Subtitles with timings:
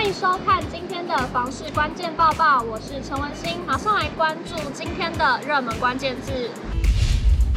[0.00, 6.32] 欢迎收看今天的房市关键报报，我是陈文心，马上来关注今天的热门关键字。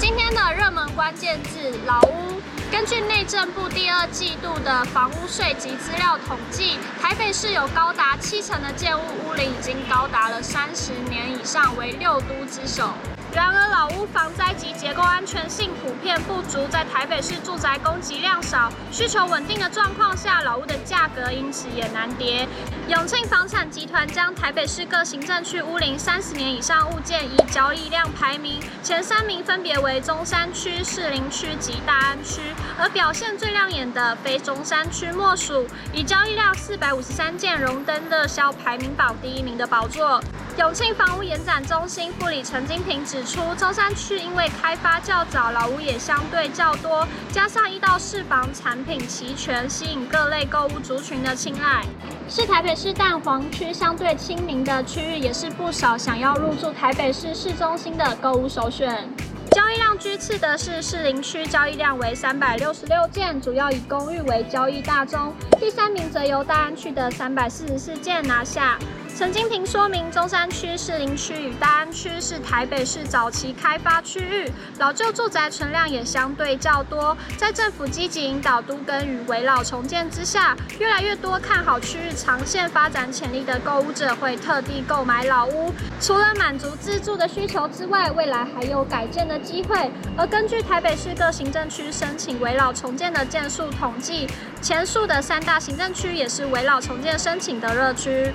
[0.00, 2.42] 今天的热门关键字：老屋。
[2.72, 12.90] 根据内政部第二季度的房屋税及资料统计，台北市有高达七成的建物屋龄已经高达了三十年以上，为六都之首。
[13.34, 22.46] 然而，老屋防灾及结构安全性普遍不足，在台北市住宅供给量少、需求稳定的状况下，老屋的价格因此也难跌。
[22.86, 40.22] 永庆房产集团将台北市各行政区屋龄三十年以上物件以交易量排名，前三名分别为中山区、士林区及大安区，而表现最亮眼的非中山区莫属，以交易量四百五十三件荣登热销排名榜第一名的宝座。
[40.56, 51.84] 永庆房屋延展中心副理陈金平指出，中山区因为开发较早，老屋也相对较多，加上一到四房产品齐全，吸引各类购物族群的青睐。
[52.28, 59.08] 是台北市蛋黄区相对亲民的区域，也是不少想要入住台北市市中心的购物首选。
[59.50, 65.34] 交易量居次的是士林区，交易量为三百六十六件，主要以公寓为交易大宗。
[65.58, 68.78] 第三名则由大安区的三百四十四件拿下。
[69.16, 77.16] 陈金平说明，中山区、士林区与大安区是台北市早期开发区域，老旧住宅存量也相对较多。
[77.36, 85.72] 在政府积极引导都更与围老重建之下，越来越多看好区域长线发展潜力的购屋者会特地购买老屋。
[86.00, 89.92] 除了满足自住的需求之外，未来还有改建的机会。
[90.16, 94.26] 而根据台北市各行政区申请围老重建的件数统计，
[94.60, 98.34] 前述的三大行政区也是围老重建申请的热区。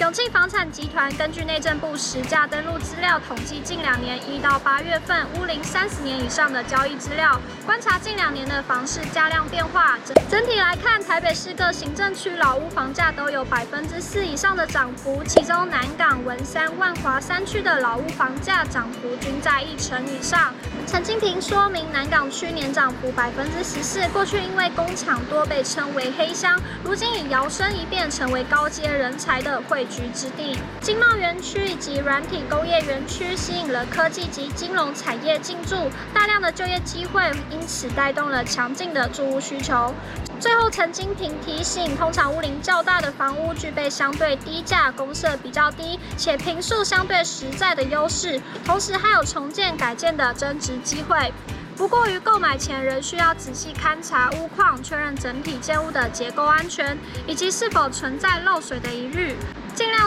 [0.00, 9.98] 永庆房产集团根据内政部实价登录资料统计，近两年一到八月份屋龄三十年以上的交易资料，观察近两年的房市价量变化。
[10.02, 20.54] 整整体来看，台北市各行政区老屋房价都有百分之四以上的涨幅，其中南港、文山、万华三区的老屋房价涨幅均在一成以上。
[20.86, 30.56] 陈金平说明，南港区年涨幅百分之十四，过去因为工厂多被称为黑箱，如今已摇身一变成为高阶人才的汇局之地。
[30.80, 39.92] 经贸园区以及软体工业园区吸引了科技及金融产业进驻，大量的就业机会，因此带动了强劲的住屋需求。
[40.38, 51.30] 最后，陈金平提醒，通常屋龄较大的房屋具备相对低价、公设比较低且坪数相对实在的优势，同时还有重建改建的增值机会。
[51.76, 56.96] 不过，于购买前仍需要仔细勘察屋况，确认整体建物的结构安全
[57.26, 59.36] 以及是否存在漏水的疑虑，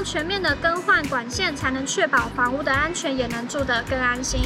[0.04, 4.42] 全面的更换管线，才能确保房屋的安全，也能住得更安心。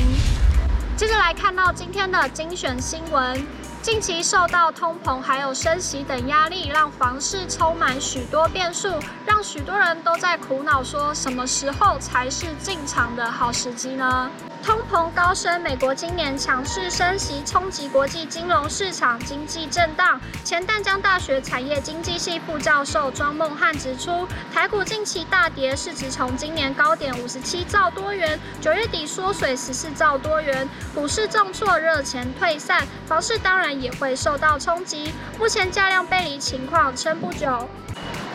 [0.95, 3.45] 接着来看到今天的精选新闻。
[3.79, 14.29] 近期受到通膨还有升息等压力，让房市充满许多变数，让许多人都在苦恼，说什么时候才是进场的好时机呢？
[14.63, 20.19] 通膨高升，美国今年强势升息，冲击国际金融市场，经济震荡。
[20.44, 35.13] 前淡江大学产业经济系副教授庄梦汉指出，台股近期大跌，市值从今年高点五十七兆多元，九月底缩水十四兆多元，股市重挫，热钱退散，房市当然也会受到冲击。
[35.40, 37.69] 目前价量背离情况撑不久。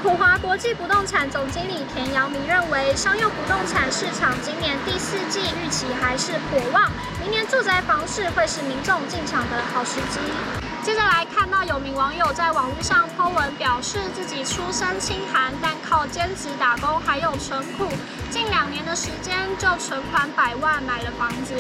[0.03, 6.91] 普华国际不动产总经理田阳明认为，商用不动产市场今年第四季预期还是颇旺，
[7.21, 10.19] 明年住宅房市会是民众进场的好时机。
[10.83, 17.89] 接着来看到有名网友在网络上 po 文表示，自己出身清寒，但靠兼职打工还有存款，
[18.29, 21.55] 近两年的时间就存款百万买了房子。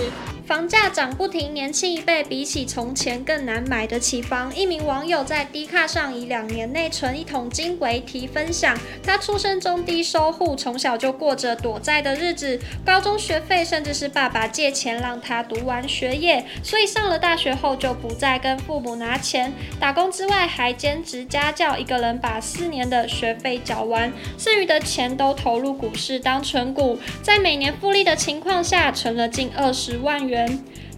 [0.46, 4.54] 房价涨不停，年轻一辈比起从前更难买得起房。
[4.56, 30.31] 一名网友在 Dcard 上以两年内存一桶金为题分享，他出身中低收户，从小就过着躲债的日子，高中学费甚至是爸爸借钱让他读完学业，所以上了大学后就不再跟父母拿钱，打工之外还兼职家教，一个人把四年的学费缴完，剩余的钱都投入股市当存股，在每年复利的情况下，存了近二十万元。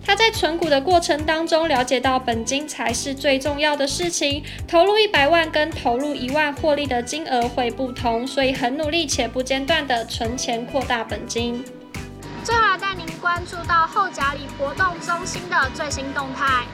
[0.06, 4.42] 他在存股的过程当中了解到，本金才是最重要的事情。
[4.68, 11.64] 投入一百万跟投入一万获利的金额会不同，所以很努力且不间断的存钱扩大本金。
[12.44, 16.66] 最后来带您关注到后甲里活动中心的最新动态。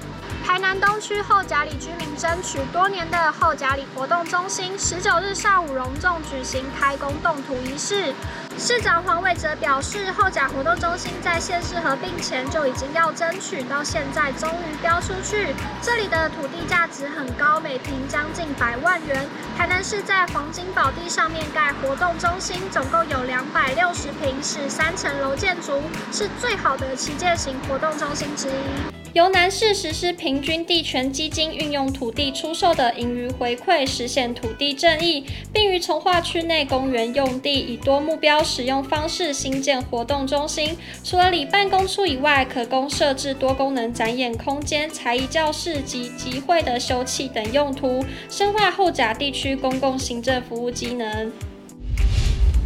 [0.46, 8.12] 台南东区后甲里居民争取多年的后甲里活动中心，十九日上午隆重举行开工动土仪式。
[8.58, 15.54] 市长黄伟哲表示，后甲活动中心在县市合并前就已经要争取，到现在终于标出去。
[15.80, 19.26] 这里的土地价值很高，每坪将近百万元。
[19.56, 25.80] 台南市在黄金宝地上面盖活动中心，总共有两百六十坪，是三层楼建筑，
[26.12, 28.99] 是最好的旗舰型活动中心之一。
[29.12, 40.76] 由南市实施平均地权基金，运用土地出售的盈余回馈，实现土地正义，并于从化区内公园用地以多目标使用方式新建活动中心。
[41.02, 51.32] 除了里办公处以外，可供设置多功能展演空间、才艺教室及集会的休憩等用途，深化后甲地区公共行政服务机能。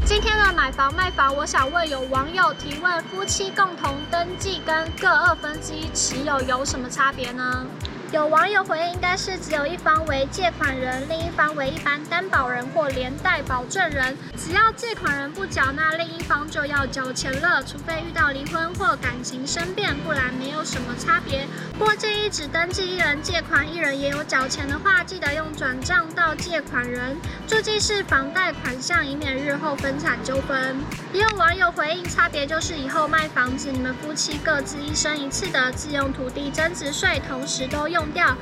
[0.07, 7.67] 今天的买房卖房，我想问有网友提问：夫妻共同登记跟各二分之一持有有什么差别呢？
[8.13, 14.15] 有网友回应，应该是只有一方为借款人，另一方为一般担保人或连带保证人。
[14.37, 17.63] 只要借款人不缴纳，另一方就要缴钱了。
[17.65, 21.49] 除非遇到离婚或感情生变，不然没有什么差别。
[21.77, 27.17] 不过建议只登记一人借款，一人也有缴钱的话，记得用转账到借款人，
[27.49, 30.77] 注记是房贷款项，以免日后分产纠纷。
[31.13, 38.37] 也有网友回应，差别就是以后卖房子，你们夫妻各自一生一次的自用土地增值税，同时都用掉。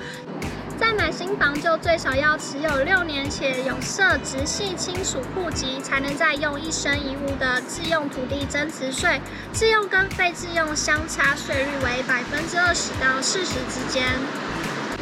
[0.92, 9.18] 再买新房就最少要持有六年且有设直系亲属户籍，才能再用一生一物的自用土地增值税。
[9.54, 14.04] 自用跟非自用相差税率为百分之二十到四十之间。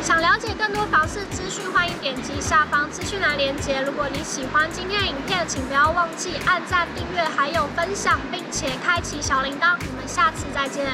[0.01, 3.83] 想了解更多房市资讯，欢迎点击下方资讯栏连接。
[3.85, 9.73] 如果你喜欢今天的影片，请不要忘记按赞、订阅，还有分享，并且开启小铃铛。
[9.73, 10.87] 我们下次再见。